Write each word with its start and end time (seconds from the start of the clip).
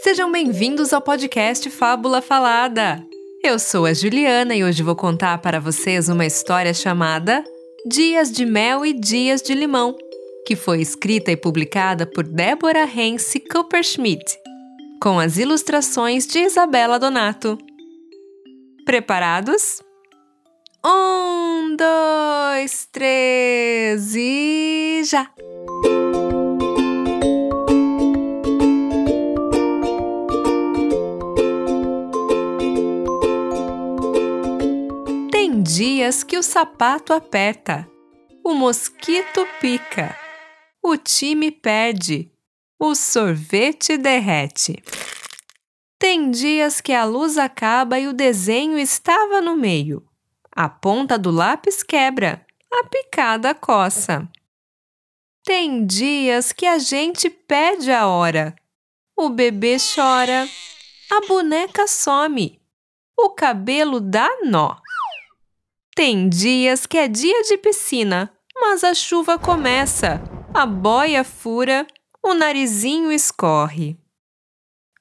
Sejam 0.00 0.30
bem-vindos 0.30 0.92
ao 0.92 1.02
podcast 1.02 1.68
Fábula 1.70 2.22
Falada. 2.22 3.04
Eu 3.42 3.58
sou 3.58 3.84
a 3.84 3.92
Juliana 3.92 4.54
e 4.54 4.62
hoje 4.62 4.80
vou 4.80 4.94
contar 4.94 5.38
para 5.38 5.58
vocês 5.58 6.08
uma 6.08 6.24
história 6.24 6.72
chamada 6.72 7.42
Dias 7.84 8.30
de 8.30 8.46
Mel 8.46 8.86
e 8.86 8.92
Dias 8.92 9.42
de 9.42 9.54
Limão, 9.54 9.96
que 10.46 10.54
foi 10.54 10.80
escrita 10.80 11.32
e 11.32 11.36
publicada 11.36 12.06
por 12.06 12.22
Débora 12.22 12.84
Hence 12.84 13.40
Cooperschmidt, 13.40 14.38
com 15.02 15.18
as 15.18 15.36
ilustrações 15.36 16.28
de 16.28 16.38
Isabela 16.38 17.00
Donato. 17.00 17.58
Preparados? 18.84 19.82
Um, 20.86 21.74
dois, 21.76 22.86
três 22.92 24.14
e 24.14 25.02
já! 25.04 25.28
Dias 35.78 36.24
que 36.24 36.36
o 36.36 36.42
sapato 36.42 37.12
aperta, 37.12 37.88
o 38.44 38.52
mosquito 38.52 39.46
pica, 39.60 40.18
o 40.82 40.96
time 40.96 41.52
perde, 41.52 42.28
o 42.80 42.96
sorvete 42.96 43.96
derrete. 43.96 44.82
Tem 45.96 46.32
dias 46.32 46.80
que 46.80 46.92
a 46.92 47.04
luz 47.04 47.38
acaba 47.38 47.96
e 47.96 48.08
o 48.08 48.12
desenho 48.12 48.76
estava 48.76 49.40
no 49.40 49.54
meio. 49.54 50.04
A 50.50 50.68
ponta 50.68 51.16
do 51.16 51.30
lápis 51.30 51.84
quebra, 51.84 52.44
a 52.72 52.82
picada 52.82 53.54
coça. 53.54 54.28
Tem 55.44 55.86
dias 55.86 56.50
que 56.50 56.66
a 56.66 56.80
gente 56.80 57.30
pede 57.30 57.92
a 57.92 58.08
hora. 58.08 58.52
O 59.16 59.28
bebê 59.28 59.76
chora, 59.78 60.48
a 61.08 61.20
boneca 61.28 61.86
some, 61.86 62.60
o 63.16 63.30
cabelo 63.30 64.00
dá 64.00 64.28
nó. 64.42 64.76
Tem 65.98 66.28
dias 66.28 66.86
que 66.86 66.96
é 66.96 67.08
dia 67.08 67.42
de 67.42 67.56
piscina, 67.58 68.32
mas 68.54 68.84
a 68.84 68.94
chuva 68.94 69.36
começa, 69.36 70.22
a 70.54 70.64
boia 70.64 71.24
fura, 71.24 71.84
o 72.24 72.34
narizinho 72.34 73.10
escorre. 73.10 73.98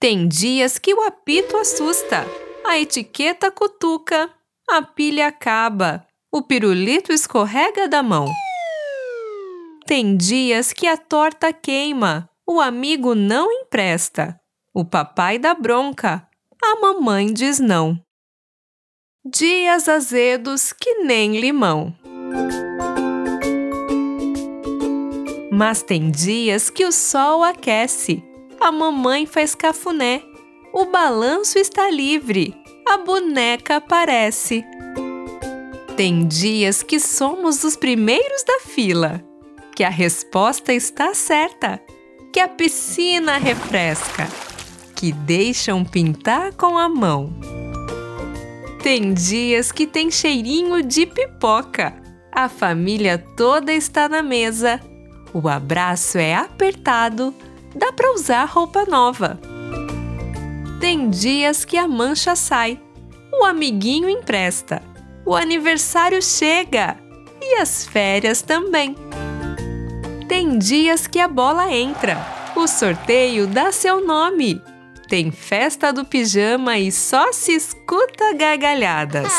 Tem 0.00 0.26
dias 0.26 0.78
que 0.78 0.94
o 0.94 1.02
apito 1.02 1.54
assusta, 1.58 2.24
a 2.64 2.78
etiqueta 2.78 3.50
cutuca, 3.50 4.30
a 4.70 4.80
pilha 4.80 5.26
acaba, 5.26 6.02
o 6.32 6.40
pirulito 6.40 7.12
escorrega 7.12 7.86
da 7.86 8.02
mão. 8.02 8.32
Tem 9.86 10.16
dias 10.16 10.72
que 10.72 10.86
a 10.86 10.96
torta 10.96 11.52
queima, 11.52 12.26
o 12.46 12.58
amigo 12.58 13.14
não 13.14 13.52
empresta, 13.52 14.40
o 14.72 14.82
papai 14.82 15.38
dá 15.38 15.52
bronca, 15.52 16.26
a 16.64 16.80
mamãe 16.80 17.34
diz 17.34 17.60
não 17.60 18.05
dias 19.28 19.88
azedos 19.88 20.72
que 20.72 21.02
nem 21.02 21.40
limão. 21.40 21.92
Mas 25.50 25.82
tem 25.82 26.10
dias 26.12 26.70
que 26.70 26.84
o 26.84 26.92
sol 26.92 27.42
aquece, 27.42 28.22
a 28.60 28.70
mamãe 28.70 29.26
faz 29.26 29.52
cafuné, 29.52 30.22
o 30.72 30.84
balanço 30.84 31.58
está 31.58 31.90
livre, 31.90 32.54
a 32.86 32.98
boneca 32.98 33.76
aparece. 33.76 34.64
Tem 35.96 36.24
dias 36.28 36.84
que 36.84 37.00
somos 37.00 37.64
os 37.64 37.74
primeiros 37.74 38.44
da 38.44 38.60
fila, 38.60 39.24
que 39.74 39.82
a 39.82 39.90
resposta 39.90 40.72
está 40.72 41.14
certa, 41.14 41.82
que 42.32 42.38
a 42.38 42.46
piscina 42.46 43.38
refresca, 43.38 44.28
que 44.94 45.10
deixam 45.10 45.84
pintar 45.84 46.52
com 46.52 46.78
a 46.78 46.88
mão. 46.88 47.65
Tem 48.86 49.12
dias 49.12 49.72
que 49.72 49.84
tem 49.84 50.12
cheirinho 50.12 50.80
de 50.80 51.06
pipoca. 51.06 51.92
A 52.30 52.48
família 52.48 53.18
toda 53.36 53.72
está 53.72 54.08
na 54.08 54.22
mesa. 54.22 54.80
O 55.34 55.48
abraço 55.48 56.18
é 56.18 56.36
apertado. 56.36 57.34
Dá 57.74 57.92
para 57.92 58.14
usar 58.14 58.44
roupa 58.44 58.84
nova. 58.84 59.40
Tem 60.78 61.10
dias 61.10 61.64
que 61.64 61.76
a 61.76 61.88
mancha 61.88 62.36
sai. 62.36 62.80
O 63.32 63.44
amiguinho 63.44 64.08
empresta. 64.08 64.80
O 65.24 65.34
aniversário 65.34 66.22
chega. 66.22 66.96
E 67.42 67.56
as 67.56 67.84
férias 67.84 68.40
também. 68.40 68.94
Tem 70.28 70.56
dias 70.60 71.08
que 71.08 71.18
a 71.18 71.26
bola 71.26 71.74
entra. 71.74 72.24
O 72.54 72.68
sorteio 72.68 73.48
dá 73.48 73.72
seu 73.72 74.06
nome. 74.06 74.62
Tem 75.08 75.30
festa 75.30 75.92
do 75.92 76.04
pijama 76.04 76.78
e 76.78 76.90
só 76.90 77.32
se 77.32 77.52
escuta 77.52 78.34
gargalhadas. 78.34 79.32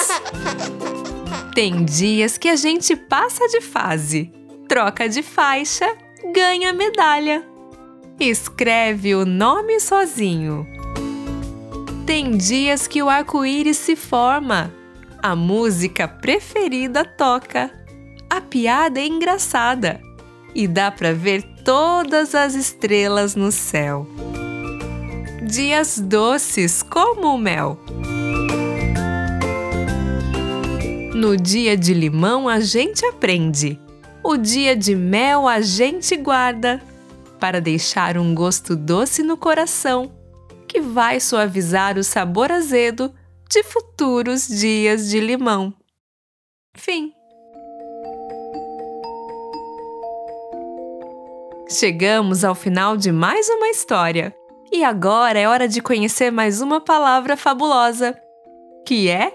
Tem 1.54 1.84
dias 1.84 2.38
que 2.38 2.48
a 2.48 2.56
gente 2.56 2.96
passa 2.96 3.46
de 3.48 3.60
fase, 3.60 4.32
troca 4.70 5.10
de 5.10 5.22
faixa, 5.22 5.86
ganha 6.34 6.72
medalha. 6.72 7.44
Escreve 8.18 9.14
o 9.14 9.26
nome 9.26 9.80
sozinho. 9.80 10.66
Tem 12.06 12.38
dias 12.38 12.88
que 12.88 13.04
o 13.04 13.10
arco-íris 13.10 13.78
se 13.78 13.96
forma, 13.96 14.74
a 15.22 15.36
música 15.36 16.08
preferida 16.08 17.04
toca, 17.04 17.72
a 18.30 18.40
piada 18.40 19.02
é 19.02 19.06
engraçada 19.06 20.00
e 20.56 20.66
dá 20.66 20.90
para 20.92 21.14
ver 21.14 21.44
todas 21.66 22.34
as 22.34 22.56
estrelas 22.56 23.36
no 23.36 23.52
céu 23.52 24.08
dias 25.48 25.98
doces 25.98 26.84
como 26.84 27.34
o 27.34 27.38
mel. 27.38 27.80
No 31.16 31.38
dia 31.38 31.76
de 31.78 31.94
limão 31.94 32.50
a 32.50 32.60
gente 32.60 33.06
aprende, 33.06 33.80
o 34.22 34.36
dia 34.36 34.76
de 34.76 34.94
mel 34.94 35.48
a 35.48 35.62
gente 35.62 36.16
guarda, 36.18 36.82
para 37.40 37.62
deixar 37.62 38.18
um 38.18 38.36
gosto 38.36 38.76
doce 38.76 39.24
no 39.24 39.38
coração, 39.38 40.12
que 40.68 40.82
vai 40.82 41.20
suavizar 41.20 41.98
o 41.98 42.04
sabor 42.04 42.52
azedo 42.52 43.14
de 43.50 43.64
futuros 43.64 44.48
dias 44.48 45.10
de 45.10 45.20
limão. 45.20 45.74
Fim. 46.76 47.14
Chegamos 51.70 52.44
ao 52.44 52.54
final 52.54 52.98
de 52.98 53.12
mais 53.12 53.48
uma 53.50 53.70
história. 53.70 54.36
E 54.72 54.84
agora 54.84 55.40
é 55.40 55.48
hora 55.48 55.68
de 55.68 55.82
conhecer 55.82 56.32
mais 56.32 56.62
uma 56.62 56.82
palavra 56.82 57.38
fabulosa, 57.38 58.16
que 58.86 59.10
é 59.10 59.32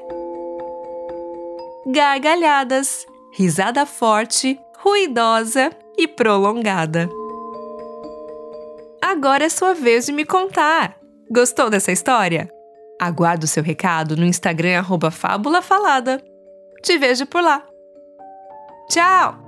gargalhadas, 1.86 3.06
risada 3.32 3.84
forte, 3.86 4.58
ruidosa 4.78 5.70
e 5.96 6.06
prolongada. 6.06 7.08
Agora 9.00 9.44
é 9.44 9.48
sua 9.48 9.74
vez 9.74 10.06
de 10.06 10.12
me 10.12 10.24
contar. 10.24 10.96
Gostou 11.30 11.68
dessa 11.68 11.92
história? 11.92 12.48
Aguardo 13.00 13.46
seu 13.46 13.62
recado 13.62 14.16
no 14.16 14.24
Instagram 14.24 14.78
arroba 14.78 15.10
Fábula 15.10 15.60
Falada. 15.60 16.22
Te 16.82 16.98
vejo 16.98 17.26
por 17.26 17.42
lá. 17.42 17.64
Tchau! 18.88 19.41